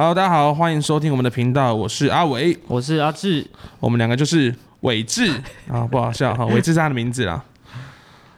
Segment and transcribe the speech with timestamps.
[0.00, 3.46] Hello，大家好，欢迎收听我们的频道，我是阿伟，我是阿志，
[3.80, 5.30] 我们两个就是伟志
[5.68, 7.44] 啊，不好笑哈，伟志是他的名字啦。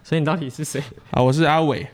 [0.02, 0.82] 所以你到底是谁？
[1.12, 1.86] 啊，我是阿伟，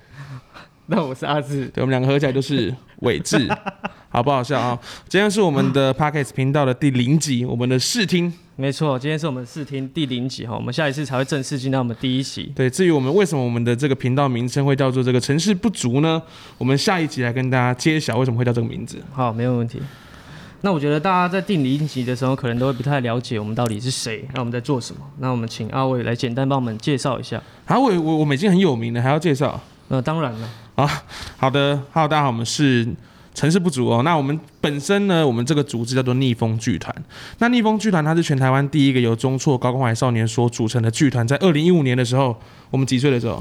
[0.86, 3.46] 那我是阿志，对，我们两个合起来就是伟志，
[4.08, 4.78] 好不好笑啊？
[5.06, 8.32] 今天是我们的 Podcast 频道的第零集，我们的试听。
[8.60, 12.52] 没错，今天是我们试听第零集哈，我们下一次才会正式进到我们第一集。
[12.56, 16.20] 对，至于我们为什么我们的这个频道名称会叫做这个城市不足呢？
[16.58, 18.98] 我们下一集来跟大家揭晓为什么会叫这个名字。
[19.12, 19.80] 好，没有问题。
[20.62, 25.02] 那我觉得大家在定零集的时候，可能都会不太了解我们到底是谁，那我们在做什么。
[25.20, 27.40] 那我们请阿伟来简单帮我们介绍一下。
[27.66, 29.60] 阿伟，我我们已经很有名了，还要介绍？
[29.86, 30.48] 那当然了。
[30.74, 31.04] 啊，
[31.36, 32.88] 好的，Hello，大家好，我们是。
[33.38, 36.92] 城市不足哦，那我们本身呢，我们这个组织叫做逆风剧团。
[37.38, 42.36] 那逆风剧团它是全台湾第一个由中辍高空海少年所组成的剧团，在二零一五年的时候，
[42.68, 43.40] 我们几岁的时候？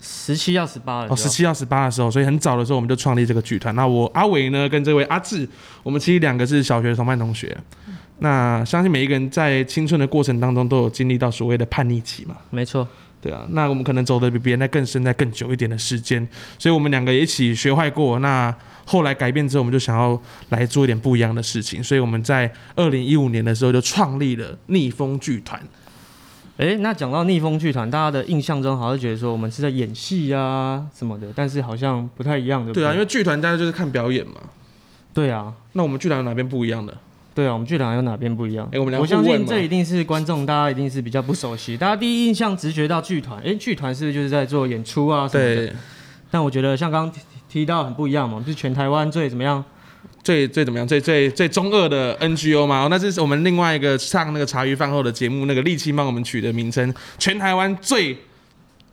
[0.00, 1.08] 十七到十八了。
[1.10, 3.74] 哦，十七到十八的时候，所以很早的时候我们就创立这个剧团。
[3.74, 5.46] 那我阿伟呢，跟这位阿志，
[5.82, 7.54] 我们其实两个是小学同班同学。
[8.20, 12.34] 那相信每一个人在青春的过程当中都有经历到所谓的叛逆期嘛？
[12.48, 12.88] 没错。
[13.20, 16.26] 对啊，那我们可能走的比别人在更深、在更久一点的时间，
[16.58, 18.20] 所以我们两个一起学坏过。
[18.20, 25.60] 那后来改变之后，我们就想要来做一点不一样的事情，所以我们在二零一五年的时候就创立了逆风剧团。
[26.58, 32.72] 哎，那讲到逆风剧团，大家的印象中好像觉得说我们是在演戏啊什么的，但是好像不太一样的。
[32.72, 34.34] 对啊，因为剧团大家就是看表演嘛。
[35.12, 36.96] 对啊，那我们剧团有哪边不一样的？
[37.38, 38.68] 对啊，我们剧团有哪边不一样？
[38.72, 41.76] 哎，我们我相信这一定是观众，大家一定是比较不熟悉。
[41.76, 45.72] 大家第一印象直觉到剧团，哎，剧团是不是就是在做演出啊什么的？
[46.32, 49.64] 但我觉得像刚刚提到很不一样嘛，是全台湾最怎么样？
[50.24, 50.88] 最最怎么样？
[50.88, 52.88] 最最最中二的 NGO 嘛？
[52.90, 58.18] 那这是我们另外一个上那个茶余饭后的节目，那个沥青帮我们取的名称，全台湾最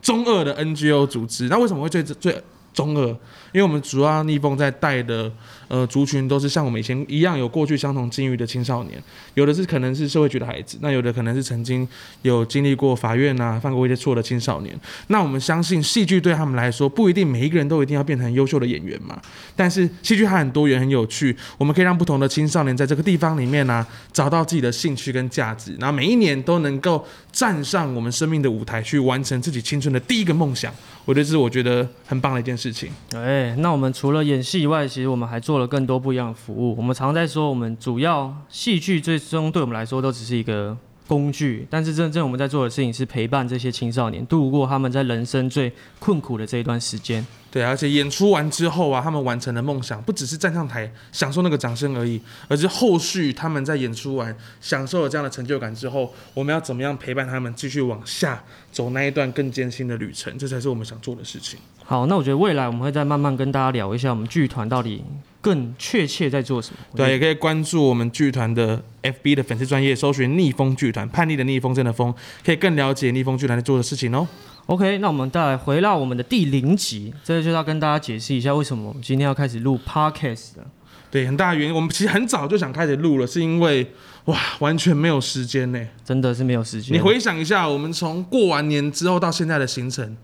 [0.00, 1.48] 中二的 NGO 组织。
[1.48, 2.40] 那为什么会最最
[2.76, 3.08] 中二？
[3.52, 5.32] 因为我们主要逆风在带的。
[5.68, 9.02] 呃，族群都是像我们以前一样有过去相同境遇的青少年，
[9.34, 11.86] 有的是可能是社会局的孩子，那有的可能是曾经
[12.22, 14.78] 有经历过法院啊，犯过一些错的青少年。
[15.08, 19.20] 那我们相信戏剧对他们来说不一定每一个人都一定要变成优秀的演员嘛，
[19.56, 30.72] 但是戏剧还很多元很有趣，我们可以让不同的青少年在这个地方里面呢找到自己的兴趣跟价值，然后每一年都能够站上我们生命的舞台去完成自己青春的第一个梦想。
[31.04, 32.90] 我觉得这是我觉得很棒的一件事情。
[33.14, 36.76] 哎，那我们除了演戏以外，其实我们还做了更多不一样的服务。
[36.76, 47.24] 我们常在说，我们主要戏剧最终对我们来说都只是一个工具，但是真正我们在做的事情是陪伴这些青少年度过他们在人生最困苦的这一段时间。
[47.48, 60.36] 对，而且演出完之后啊，他们完成的梦想不只是站上台享受那个掌声而已，而是后续他们在演出完享受了这样的成就感之后，我们要怎么样陪伴他们继续往下走那一段更艰辛的旅程？
[60.36, 61.58] 这才是我们想做的事情。
[61.88, 65.04] 好，那我觉得未来我们会再慢慢跟大家聊一下我们剧团到底
[65.40, 66.78] 更确切在做什么。
[66.96, 72.12] 对，也可以关注我们剧团的 FB 的粉丝专业，搜寻“逆风剧团”，叛逆的逆风，真的风，
[72.44, 74.26] 可以更了解逆风剧团在做的事情哦。
[74.66, 80.66] OK，那我们再来回到我们的第零集，这就要跟大家解释一下为什么我们今天要开始录 Podcast 的。
[81.08, 83.92] 对，很大原因，我们其实很早就想开始录了，是因为
[84.24, 86.96] 哇，完全没有时间呢，真的是没有时间。
[86.96, 90.16] 你回想一下，我们从过完年之后到现在的行程。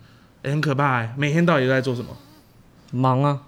[0.45, 1.15] 很可怕哎！
[1.17, 2.17] 每天到底都在做什么？
[2.91, 3.43] 忙啊！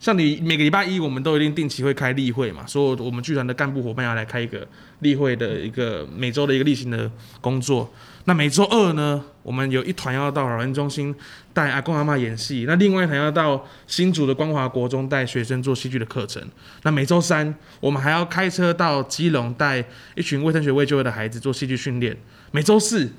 [0.00, 4.66] 像你每个礼拜一，我们都一定定期会开例会嘛，说我们剧团的干部伙伴要来开一个
[4.98, 7.90] 例会的一个每周的一个例行的工作。
[8.26, 11.14] 那每周二呢，我们有一团要到老人中心
[11.54, 16.42] 带阿公阿妈演戏，那另外一团要到新竹的光华国中带学生做戏剧的课程。
[16.82, 19.82] 那每周三，我们还要开车到基隆带
[20.16, 22.14] 一群未升学未就业的孩子做戏剧训练。
[22.50, 23.10] 每周四。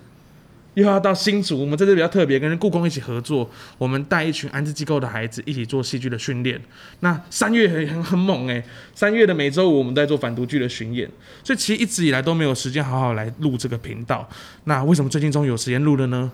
[0.75, 6.62] 又要到新竹，我们在这次比较特别，跟故宫一起合作，我们带一群安置机构的孩子一起做戏剧的训练。
[7.00, 8.63] 那三月很很很猛诶，
[8.94, 11.09] 三月的每周五我们在做反毒剧的巡演，
[11.44, 14.30] 所以其实一直以来都没有时间好好来录这个频道。
[14.66, 16.31] 那为什么最近终于有时间录了呢？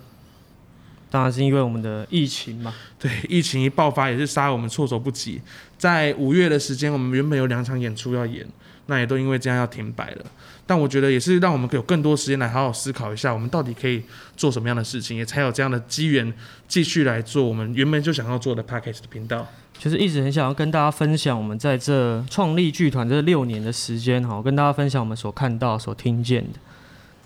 [1.11, 2.73] 当然是因为我们的疫情嘛。
[2.97, 5.39] 对，疫情一爆发也是杀我们措手不及。
[5.77, 8.47] 在五月的时间，我们原本有两场演出要演，
[8.85, 10.25] 那也都因为这样要停摆了。
[10.65, 14.01] 但我觉得也是让我们有更多时间来好好思考一下，我们到底可以
[14.37, 16.33] 做什么样的事情，也才有这样的机缘
[16.67, 19.45] 继续来做我们原本就想要做的 p a c k a g e 的频道。
[19.77, 26.59] 就是一直很想要跟大家分享我们在这创立剧团这六年的时间，哈，跟大家分享我们所看到、所听见的。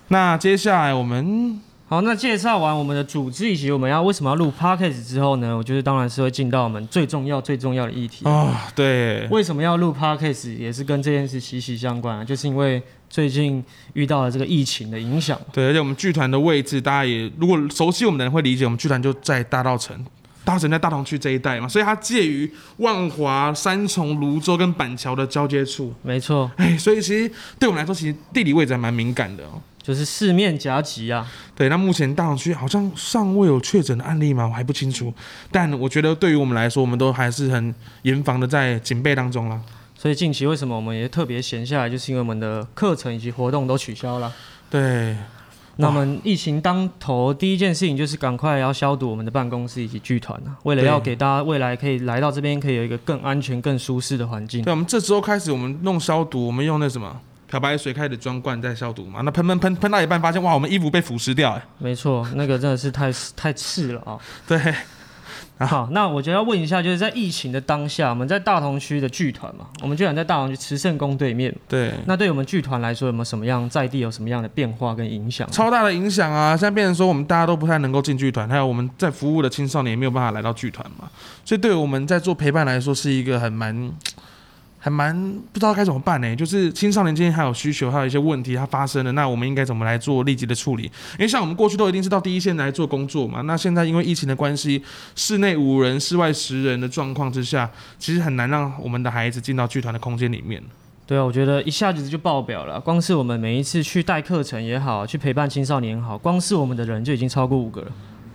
[0.08, 1.60] 那接下来我们。
[1.88, 5.56] 好，那介绍完我们的组织以及我们要为什么要录 podcast 之后呢？
[5.56, 8.66] 我觉得当然是会进到我们最重要、最重要的议题啊。
[8.74, 15.40] 对，为什么要录 podcast 也是跟这件事息息相关啊，就是因为最近遇到了这个疫情的影响。
[15.52, 20.04] 对，而且我们剧团的位置，大家也如果熟悉我们的人会理解，我们剧团就在大道城
[20.44, 25.94] 大城在大同区这一带嘛，所以它介于万华、三重、泸州跟板桥的交接处。
[26.02, 27.30] 没错，哎，所以其实
[27.60, 29.62] 对我们来说，其实地理位置还蛮敏感的哦。
[29.86, 31.24] 就是四面夹击啊。
[31.54, 34.44] 对，那目前大同区好像尚未有确诊的案例吗？
[34.48, 35.14] 我还不清楚。
[35.52, 37.72] 但我觉得对于我们来说，我们都还是很
[38.02, 39.60] 严防的，在警备当中啦。
[39.94, 44.32] 所以近期为什么我们也特别闲下来，就是因为我们的课程以及活动都取消了。
[44.68, 45.16] 对，
[45.76, 54.70] 那我们疫情当头，第一件事情就是赶快要消毒我们的办公室以及剧团啊，为了要给大家未来可以来到这边，可以有一个更安全、更舒适的环境对，。
[54.72, 59.20] 我们这周开始，我们弄消毒，我们用那什么漂白水开始装罐在消毒嘛。
[59.22, 64.18] 那喷喷喷喷到一半，发现哇，我们衣服被腐蚀掉，哎，没错，那个真的是太太刺了啊！
[64.46, 64.58] 对，
[65.58, 75.48] 好，那我觉得要问一下，就是在疫情的当下，我们在大同区的剧团嘛，我们剧团在大同区慈圣宫对面，对，那对我们剧团来说，有没有什么样在地有什么样的变化跟影响？
[75.50, 76.56] 超大的影响啊！
[76.56, 81.08] 现在变成说，我们大家都不太能够进剧团，还有我们在服务的青少年也没有办法来到剧团嘛，
[81.44, 83.92] 所以对我们在做陪伴来说，是一个很蛮。
[84.86, 85.12] 还蛮
[85.52, 90.84] 不知道该怎么办呢，就是青少年今天还有需求，还有一些问题它发生了，那我们应该怎么来做立即的处理？
[90.84, 94.80] 因为像我们过去都一定是到第一线来做工作嘛，那现在因为疫情的关系，
[95.16, 97.68] 室内五人、室外十人的状况之下，
[97.98, 100.62] 其实很难让我们的孩子进到剧团的空间里面。
[101.04, 102.80] 对啊，我觉得一下子就爆表了。
[102.80, 107.88] 光是我们每一次去带课程也好，去陪伴青少年也好，光是我们的人就已经超过五个了。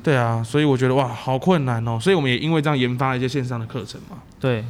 [0.03, 1.97] 对啊，所以我觉得哇，好困难哦。
[1.97, 4.17] 所以我们也因为这样研发了一些线上的课程嘛。
[4.37, 4.65] 对，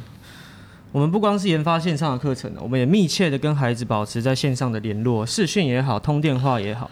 [0.92, 6.90] 我们不光是研发线上的课程，我们也密切的跟孩子保持在线上的联络，视讯也好，通电话也好，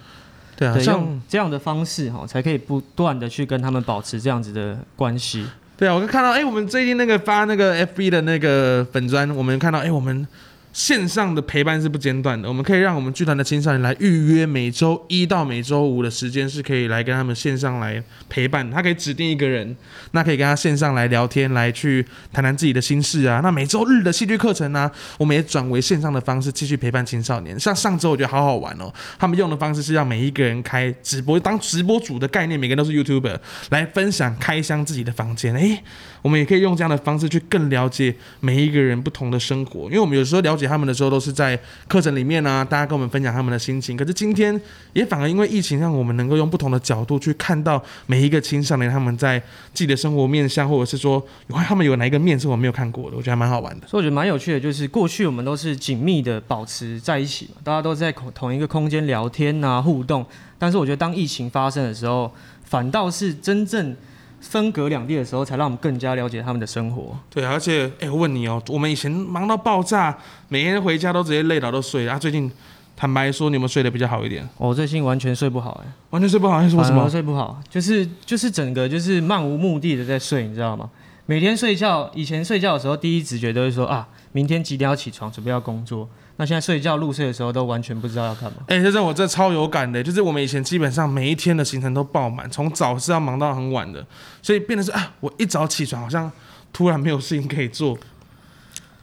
[0.57, 5.47] 对啊，用这样的方式哈，才可以不断的去跟他们保持这样子的关系。
[5.77, 10.27] 对啊，我就看到哎、我们最近那个发那个 FB 的那个粉砖，我们看到哎、我们
[10.73, 18.71] 线上的陪伴是不间断的，我们可以让我们剧团的青少年来预约每周一到每周五的时间，是可以来跟他们线上来陪伴。
[18.71, 19.77] 他可以指定一个人，
[20.13, 23.41] 那可以跟他线上来聊天，来去谈谈自己的心事啊。
[23.43, 24.89] 那每周日的戏剧课程呢、
[25.19, 27.59] 我们也转为线上的方式继续陪伴青少年。
[27.59, 33.37] 像上周我觉得好好玩哦，他们用的方式是让每一个人开直播，当直播主的概念，每个人都是 YouTuber
[33.71, 35.53] 来分享开箱自己的房间。
[35.57, 35.83] 诶，
[36.23, 41.59] 我们也可以用这样的方式去更了解每一个人不同的生活，因为我们有时候了解他们的时候都是在
[41.89, 43.97] 课程里面啊，大家跟我们分享他们的心情。
[43.97, 44.61] 可是今天
[44.93, 49.41] 也反而因为疫情，让我们能够用不同的角度去看到每一个青少年他们在
[49.73, 53.87] 自己的生活面向，或者是说他们有哪一个面是我没有看过的，我觉得还蛮好玩的。
[53.87, 60.27] 所以我觉得蛮有趣的，就是过去我们都是紧密的保持在一起嘛，大家都在同同一个空间聊天啊互动。
[60.59, 62.31] 但是我觉得当疫情发生的时候，
[62.65, 63.97] 反倒是真正
[64.41, 67.17] 分隔两地的时候，才让我们更加了解他们的生活。
[67.29, 70.17] 对啊，而且哎、我问你哦，我们以前忙到爆炸，
[70.49, 72.19] 每天回家都直接累倒都睡啊。
[72.19, 72.51] 最近
[72.97, 74.49] 坦白说，你有没有睡得比较好一点？
[74.57, 77.09] 我最近完全睡不好哎、完全睡不好，还是说什么？
[77.09, 80.91] 睡不好，就是就是整个就是漫无目的的在睡，你知道吗？
[81.27, 86.09] 每天睡觉，以前睡觉的时候，第一直觉都会说啊，明天几点要起床，准备要工作。
[86.41, 88.57] 那现在睡觉入睡的时候，都完全不知道要干嘛。
[88.69, 94.03] 哎、这让我这超有感的，就是我们以前基本上每一天的行程都爆满，从早是要忙到很晚的，
[94.41, 96.33] 所以变得是啊，我一早起床好像
[96.73, 97.91] 突然没有事情可以做，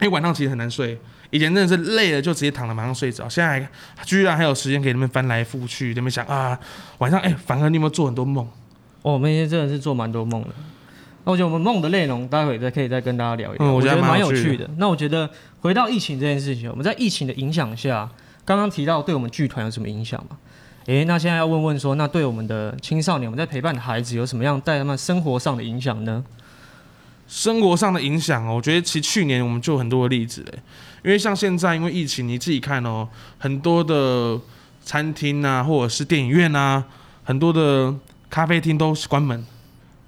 [0.00, 0.98] 为、晚上其实很难睡。
[1.30, 3.64] 以前真的是累了就直接躺了马上睡着，现在
[4.04, 6.58] 居然还有时间给你们翻来覆去，你们想啊，
[6.98, 8.44] 晚上哎、反而你有没有做很多梦？
[9.02, 10.48] 哦，我们今天真的是做蛮多梦的。
[11.28, 13.66] 那我觉得我们梦的内容，待会再可以再跟大家聊一聊。
[13.66, 14.66] 嗯我觉得蛮蛮有趣的。
[14.78, 15.28] 那我觉得
[15.60, 18.08] 回到疫情这件事情，我们在疫情的影响下，
[18.46, 20.38] 刚刚提到对我们剧团有什么影响吗？
[20.86, 26.24] 诶，那现在要问问说，那对我们的青少年，我们在陪伴的孩子有什么样带他们生活上的影响呢？
[27.26, 30.58] 生活上的影响哦，我觉得其实去年我们就有很多的例子嘞，
[31.04, 33.06] 因为像现在因为疫情，你自己看哦，
[33.36, 34.40] 很多的
[34.82, 36.82] 餐厅啊，或者是电影院啊，
[37.24, 37.94] 很多的
[38.30, 39.44] 咖啡厅都是关门，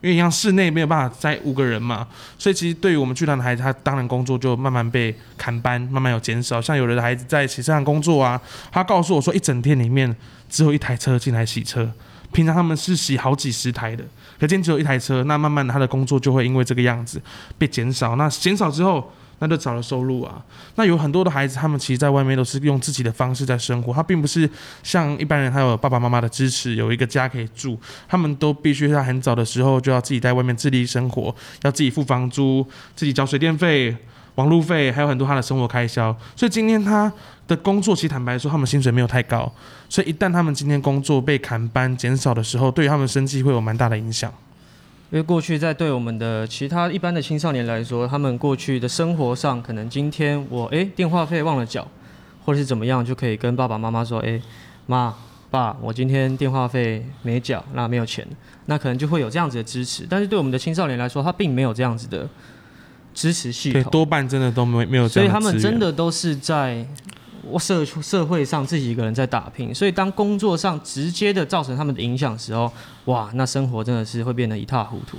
[0.01, 2.07] 因为像室内没有办法载五个人嘛，
[2.39, 6.61] 所以其实对于我们剧团的孩子，他当然工作就慢慢被砍班，慢慢有减少。
[6.61, 8.41] 像有的孩子在洗车场工作啊，
[8.73, 10.15] 他告诉我说，一整天里面
[10.49, 11.93] 只有一台车进来洗车，
[12.33, 14.03] 平常他们是洗好几十台的。
[14.39, 17.21] 可今天只有一台车，那慢慢的他的工作就会因为这个样子
[17.59, 18.17] 被减少。
[18.17, 20.41] 那减少之后，那就少了收入啊。
[20.77, 24.49] 那有很多的孩子，他们其实在外面都是用自己的方式在生活，他并不是
[24.85, 27.77] 像一般人，他有爸爸妈妈的支持，有一个家可以住，
[28.09, 33.97] 他们都必须在很早的时候就要自己在外面自立生活，要自己付房租，自己交水电费。
[34.37, 37.13] 网路费还有很多他的生活开销，所以今天他
[37.49, 39.53] 的工作，其实坦白说，他们薪水没有太高，
[39.89, 44.33] 所以一旦他们今天工作被砍班减少的时候，对于他们生计会有蛮大的影响。
[45.13, 51.87] 因为过去在对我们的其他一般的青少年来说，他们过去的生活上，可能今天我诶电话费忘了缴，
[52.45, 54.41] 或者是怎么样，就可以跟爸爸妈妈说，诶
[54.87, 55.13] 妈，
[55.51, 58.25] 爸，我今天电话费没缴，那没有钱，
[58.67, 60.07] 那可能就会有这样子的支持。
[60.09, 62.29] 但是对我们的青少年来说，他并没有这样子的
[63.13, 66.87] 支持系对，统，多半真的都没没有这所以样的资源他们真的都是在
[67.59, 69.75] 社社会上自己一个人在打拼。
[69.75, 72.73] 所以当工作上直接的造成他们的影响的时候，
[73.07, 75.17] 哇，那生活真的是会变得一塌糊涂。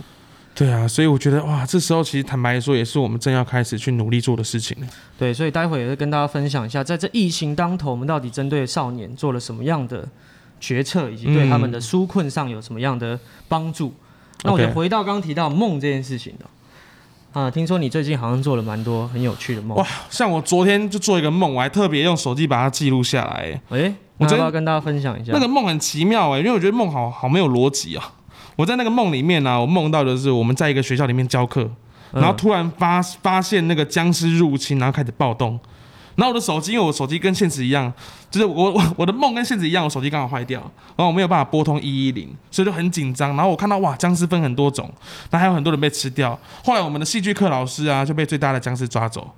[0.54, 4.88] 对啊，所以我觉得哇，这时候其实坦白说，也是我们正要开始去努力做的事情了。
[5.18, 10.06] 对，所以待会也会跟大家分享一下，在这疫情当头，我们到底针对少年做了什么样的
[10.60, 13.94] 决策，以及对他们的纾困上有什么样的帮助。
[14.44, 16.46] 那我就回到刚刚提到梦这件事情的。
[17.34, 19.78] 啊，听说你最近好像做了蛮多很有趣的梦。
[19.78, 23.62] 哇，像我昨天就做一个梦，我还特别用手机把它记录下来。
[23.70, 25.32] 哎、欸我真的要跟大家分享一下？
[25.34, 28.14] 那个梦很奇妙哎，因为我觉得梦好好没有逻辑啊。
[28.56, 31.64] 我在那个梦里面呢、我梦到的是我们在一个学校里面教课，
[32.12, 35.60] 嗯然后突然发发现那个僵尸入侵，然后开始暴动。
[36.16, 37.92] 然后我的手机，因为我手机跟现实一样，
[38.30, 40.60] 就是我我 我的梦跟现实一样，我手机刚好坏掉，
[40.96, 43.36] 然后我没有办法拨通一一零，所以就很紧张。
[43.36, 44.92] 然后我看到哇，僵尸分很多种，
[45.30, 46.38] 那还有很多人被吃掉。
[46.64, 49.34] 后来我们的戏剧课老师啊就被最大的僵尸抓走，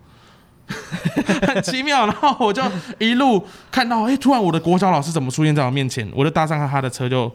[1.48, 2.06] 很奇妙。
[2.08, 2.62] 然后我就
[3.00, 6.10] 一路看到，哎、突然我的国小老师怎么出现在我面前？
[6.16, 7.32] 我就搭上他的车就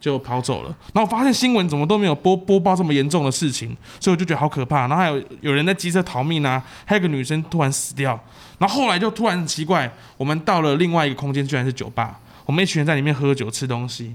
[0.00, 0.74] 就跑走了。
[0.94, 4.86] 然后我发现新闻怎么都没有播播报这么严重的事情，所以我就觉得好可怕。
[4.86, 8.18] 然后还有有人在机车逃命啊，还有个女生突然死掉。
[8.60, 12.20] 然后后来就突然很奇怪，我们到了另外一个空间，居然是酒吧。
[12.44, 14.14] 我们一群人在里面喝酒吃东西，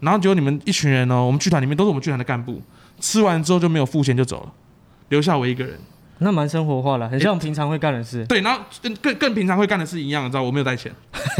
[0.00, 2.62] 然后结果你们一群人哦，我们剧团里面都是我们剧团的干部，
[3.00, 4.52] 吃完之后就没有付钱就走了，
[5.08, 5.76] 留下我一个人。
[6.18, 8.24] 那蛮生活化的，很像平常会干的事。
[8.26, 10.92] 对，然后跟更更平常会干的事一样，你知道我没有带钱，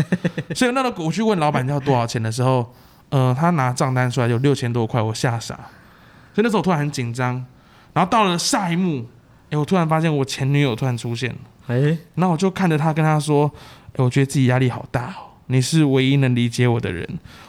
[0.56, 2.74] 所以那个我去问老板要多少钱的时候，
[3.10, 5.54] 呃，他拿账单出来有六千多块，我吓傻，
[6.34, 7.44] 所以那时候我突然很紧张，
[7.92, 9.06] 然后到了下一幕，
[9.50, 13.50] 哎，我突然发现我前女友突然出现了，哎、然后我就看着他跟他说，
[13.96, 15.30] 哎，我觉得自己压力好大哦。
[15.46, 17.06] 你是唯一能理解我的人，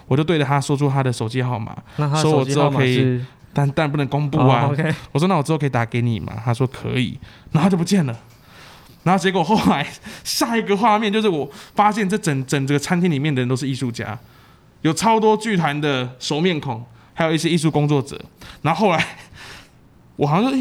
[0.08, 3.24] 我就对着他说出他的手机号码，那他说我之后可以？
[3.54, 4.70] 但但不能公布啊。
[5.12, 6.34] 我说那我之后可以打给你吗？
[6.44, 7.18] 他说可以，
[7.52, 8.20] 然后就不见了。
[9.04, 9.86] 然后结果后来
[10.24, 14.18] 下一个画面就是我发现这整整这个餐厅里面的人都是艺术家，
[14.82, 18.20] 有超多剧团的熟面孔，还有一些艺术工作者。
[18.64, 19.06] 然后后来
[20.16, 20.52] 我好像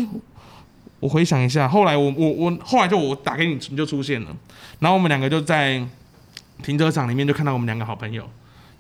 [1.03, 4.29] 我回想一下，后来我我我后来就我打给你，你就出现了。
[4.79, 5.85] 然后我们两个就在
[6.63, 8.25] 停车场里面就看到我们两个好朋友。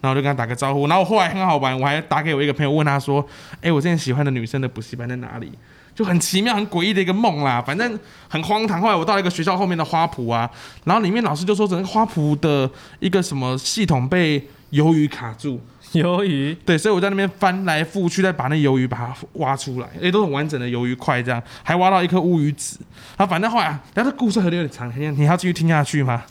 [0.01, 3.25] 然后就跟他打个招呼，然后我后来很好玩，我还打给我一个朋友，问他说
[3.63, 5.53] ：“哎、我之前喜欢的女生的补习班在哪里？”
[5.95, 7.97] 就很奇妙、很诡异的一个梦啦，反正
[8.29, 8.81] 很荒唐。
[8.81, 10.51] 后来我到一个学校后面的花圃啊，
[10.83, 15.61] 然后里面老师就说整个花圃的一个什么系统被鱿鱼卡住，
[16.01, 22.79] 鱿鱼对，所以我在那边翻来覆去，再把那鱿鱼把它挖出来，哎，都很完整的鱿鱼块，这样还挖到一颗乌鱼子。
[23.17, 26.23] 啊反正后来，啊然后这故事有点长，你你要继续听下去吗？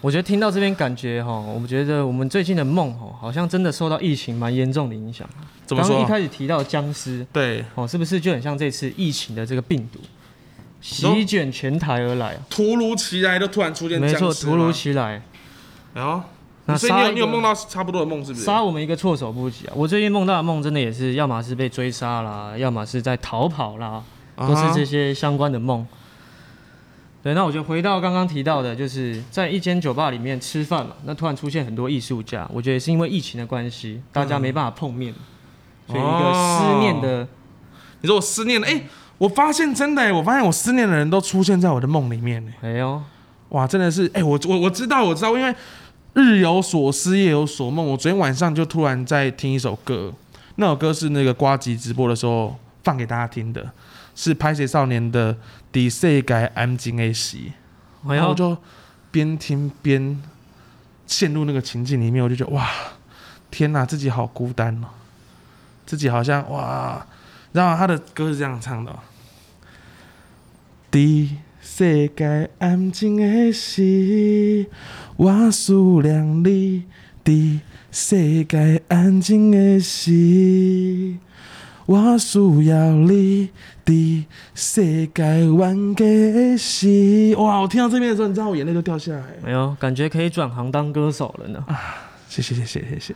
[0.00, 5.28] 我觉得听到这边感觉哈，我们觉得我们最近的梦哈，好像真的受到疫情蛮严重的影响。
[5.64, 6.00] 怎么说？
[6.00, 10.00] 一开始提到僵尸对，哦，是不是就很像这次疫情的这个病毒
[10.80, 12.40] 席卷全台而来啊？
[12.50, 15.22] 突如其来就突然出现没错，僵尸吗突如其来，
[15.94, 16.20] 然后，
[16.66, 18.44] 那所以你有你有梦到差不多的梦是不是？
[18.44, 19.72] 杀我们一个措手不及啊！
[19.74, 24.02] 我最近梦到的梦真的也是，要么是被追杀啦，要么是在逃跑啦，
[24.36, 25.86] 啊都是这些相关的梦。
[27.22, 35.14] 对，那我就回到刚刚提到的，就是在一间酒吧里面吃饭嘛，那突然出现很多艺术家，我觉得是因为疫情的关系，大家没办法碰面，
[35.86, 37.26] 所以一个思念的，
[38.00, 38.82] 你说我思念的，哎、
[39.18, 43.00] 我发现真的、哎，我发现我思念的人都出现在我的梦里面、哎，哎呦，
[43.50, 45.54] 哇，真的是，哎、我我我知道，我知道，因为
[46.14, 47.86] 日有所思，夜有所梦。
[47.86, 50.12] 我昨天晚上就突然在听一首歌，
[50.56, 53.72] 那首歌是那个瓜吉直播的时候放给大家听的，
[54.14, 55.34] 是拍写少年的
[55.70, 57.36] 《第世界安静的时》。
[58.06, 58.56] 哎呦，然后我就
[59.10, 60.22] 边听边
[61.06, 62.68] 陷入那个情境里面，我就觉得哇，
[63.50, 64.88] 天哪，自己好孤单哦，
[65.86, 67.06] 自己好像哇，
[67.52, 68.98] 然后他的歌是这样唱的、哦：
[70.90, 71.30] 伫
[71.74, 74.66] 世界安静的时，
[75.16, 76.82] 我思念你；
[77.24, 77.60] 伫
[77.90, 81.16] 世界安静的时，
[81.86, 83.48] 我需要你。
[83.86, 84.24] 伫
[84.54, 87.62] 世界完结的时，哇！
[87.62, 89.24] 我听到这边的时候，你知道我眼泪都掉下来。
[89.42, 91.64] 没有，感觉可以转行当歌手了呢。
[92.28, 93.14] 谢谢谢谢谢谢。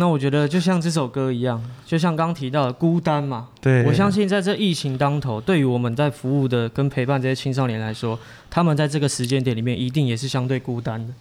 [0.00, 11.12] 那我觉得就像这首歌一样，就像刚提到的孤单嘛，对，我相信在这疫情当头，对于我们在服务的跟陪伴这些青少年来说，他们在这个时间点里面一定也是相对孤单的，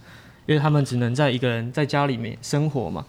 [0.46, 3.06] 因为他们只能在一个人在家里面生活嘛。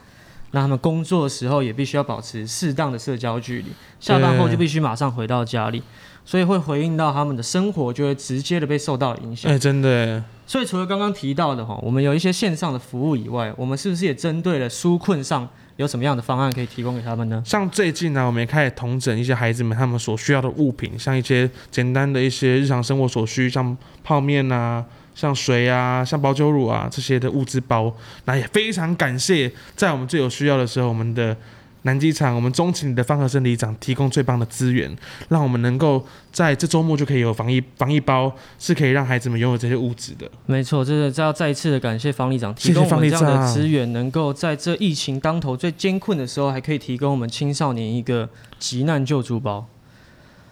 [0.51, 3.69] 那他们工作的时候也必须要保持适当的社交距离，
[4.01, 5.81] 下班后就必须马上回到家里。
[6.25, 9.59] 所以会回应到他们的生活，就会直接的被受到影响哎、。
[9.59, 17.43] 真的耶，所以除了刚刚提到的哈，我们有一些线上的服务以外，我们是不是也针对了纾困上有什么样的方案可以提供给他们呢？
[17.45, 24.85] 像最近呢，我们也开始统整一些孩子们他们所需要的物品，像一些简单的一些日常生活所需，像泡面啊、
[25.15, 27.93] 像水啊、像保酒乳啊这些的物资包。
[28.27, 31.35] 那也非常感谢在我们最有需要的时候，我们的
[31.83, 34.95] 南机场、我们钟情里的方和生里长提供最棒的资源，
[35.29, 40.31] 让我们能够在这周末就可以有防疫防疫包，是可以让孩子们拥有这些物质的。
[40.47, 49.67] 没错，这是这要再一次的感谢方里长提供我们这样的资源，能够在这疫情当头最艰困的时候，还可以提供我们青少年一个急难救助包。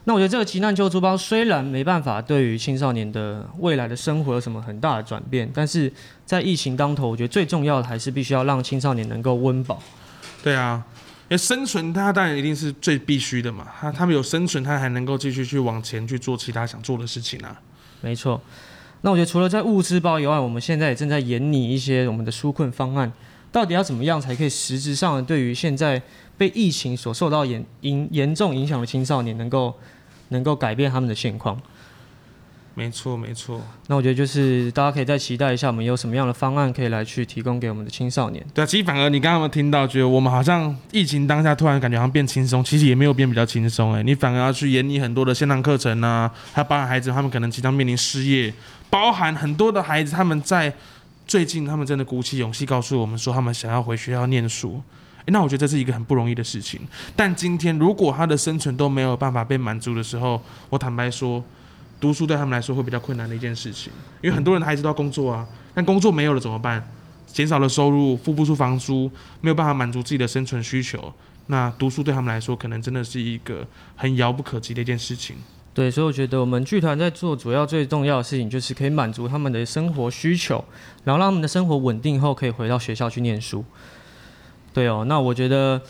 [0.04, 5.92] 那我觉得这个急难救助包虽然没办法对于青少年的未来的生活有什么很大的转变，但是
[6.24, 9.78] 在疫情当头，我觉得最重要的还是必须要让青少年能够温饱。
[10.42, 17.60] 对啊，因为生存它当然一定是最必须的嘛，他他们有生存，他还能够继续去往前去做其他想做的事情啊。
[18.00, 18.40] 没错。
[19.02, 23.12] 那我觉得除了在物资包以外，我们现在也正在研拟一些我们的纾困方案，
[23.52, 26.02] 到底要怎么样才可以实质上对于现在
[26.36, 29.74] 被疫情所受到严严严重影响的青少年，能够
[30.30, 31.60] 能够改变他们的现况。
[32.78, 33.60] 没错，没错。
[33.88, 38.44] 那我觉得就是大家可以再期待一下，我们有什么样的方案可以来去提供给我们的青少年。
[38.54, 48.54] 对啊，其实反而你刚刚有没有听到，觉得我们好像疫情当下突然感觉好像变轻松，其实也没有变比较轻松哎，你反而要去研拟很多的线上课程啊，还有包含孩子他们可能即将面临失业，
[48.88, 50.72] 包含很多的孩子他们在
[51.26, 54.80] 最近他们真的鼓起勇气告诉我们说他们想要回学校念书。
[55.26, 56.80] 诶那我觉得这是一个很不容易的事情，
[57.14, 61.44] 但今天如果他的生存都没有办法被满足的时候，我坦白说，
[62.00, 66.86] 读书对他们来说会比较困难的一件事情，因为很多人的孩子都要工作啊，但工作没有了怎么办？
[67.26, 71.12] 减少了收入，付不出房租，没有办法满足自己的生存需求，
[71.48, 75.36] 那读书对他们来说，可能真的是一个很遥不可及的一件事情。
[75.74, 80.64] 对，所以我觉得我们剧团在做主要最重要的事情，就是可以满足他们的生活需求，
[81.04, 83.64] 然后让他们的生活稳定后，可以回到学校去念书。
[84.72, 85.80] 对哦，那我觉得，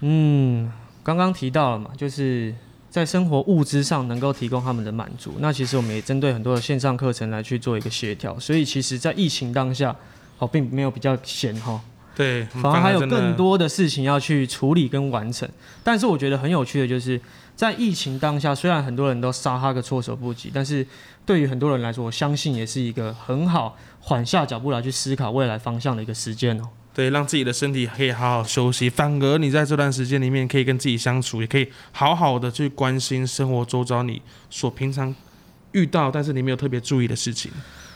[0.00, 0.70] 嗯，
[1.02, 2.54] 刚刚提到了嘛，就是
[2.90, 5.34] 在生活物资上能够提供他们的满足。
[5.40, 9.94] 那其实我们也针对很多的线上课程来去做一个协调，所以其实，在疫情当下，
[10.38, 11.80] 哦，并没有比较闲哈、
[12.16, 15.48] 对，反而还有更多的事情要去处理跟完成。
[15.84, 17.20] 但是我觉得很有趣的就是，
[17.54, 20.86] 在疫情当下，虽然很多人都杀他个措手不及，但是
[21.26, 26.64] 对于很多人来说，我相信也是一个很好缓下脚步来去思考未来方向的一个时间哦。
[26.98, 28.90] 对，让自己的身体可以好好休息。
[28.90, 35.14] 反而你在这段时间里面，可以跟自己相处，也可以好好的去关心生活周遭你所平常
[35.70, 37.52] 遇到，但是你没有特别注意的事情。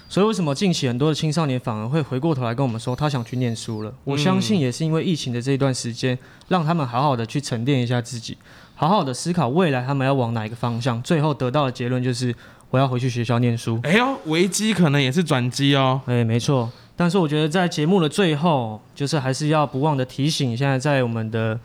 [0.08, 3.92] 所以为什么近期很多的青少年反而会回过头来跟我们说他想去念书了？
[4.04, 8.38] 我相信也是因为疫情的这一段时间，让他们好好的去沉淀一下自己，
[8.76, 12.32] 好好的思考未来他们要往哪一个方向，最后得到的结论就是
[12.70, 13.80] 我要回去学校念书。
[13.82, 16.00] 哎呦，危机可能也是转机哦。
[16.06, 16.70] 哎，没错。
[16.96, 21.58] 但是我觉得在节目的最后，就是还是要不忘的提醒现在在我们的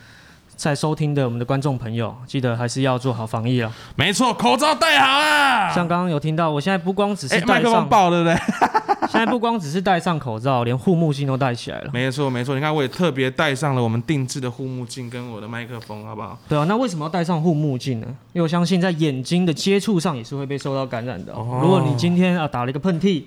[0.55, 3.71] 在收听的我们的观众朋友，记得还是要做好防疫了。
[3.95, 5.71] 没错，口罩戴好啊。
[5.71, 8.35] 像刚刚有听到，我现在不光只哎，是戴上麦克风， 爆对不对？
[9.07, 11.89] 现在不光只是戴上口罩，连护目镜都戴起来了。
[11.93, 16.37] 没错没错，你看我也特别戴上了我们定制的护目镜跟我的麦克风，好不好？
[16.49, 18.07] 对啊，那为什么要戴上护目镜呢？
[18.33, 21.37] 因为我相信在眼睛的接触上也是会被受到感染的、哦。
[21.37, 23.23] 哦如果你今天啊打了一个喷嚏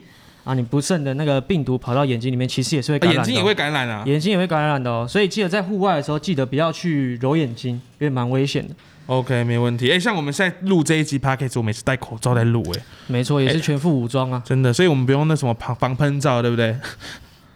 [0.51, 4.03] 啊，你不慎的那个病毒跑到眼睛里面，其实也是会感染眼睛也会感染啊。
[4.05, 5.07] 眼睛也会感染的哦。
[5.09, 8.75] 所以记得在户外的时候，记得不要去揉眼睛，因为蛮危险的。
[9.07, 9.93] OK，没问题。
[9.93, 14.43] 哎，像我们现在录这一集 podcast，我每次戴口罩在录，哎，没错，也是全副武装啊。
[14.45, 16.75] 真的，所以我们不用那什么防防喷罩，对不对？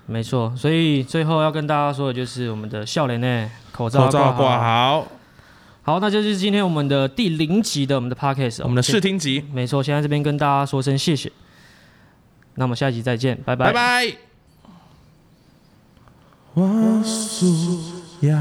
[0.07, 5.01] 没错，所以最后要跟大家说的就是我们的笑脸呢，口罩口罩挂挂好。
[5.01, 5.09] 好，
[5.83, 11.33] 好，那就是今天我们的第零集的我们的哦、我们的试听集，没错，现在这边跟大家说声谢谢。
[12.57, 13.67] 那么下集再见，拜拜。
[13.67, 14.17] 拜拜。
[16.55, 17.47] 我需
[18.27, 18.39] 要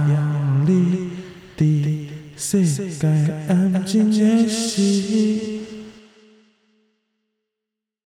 [0.65, 1.11] 你
[1.57, 3.07] 的世界
[3.47, 5.82] 安静的时。